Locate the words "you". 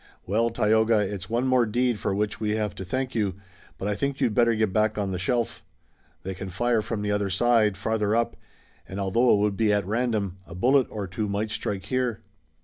3.13-3.35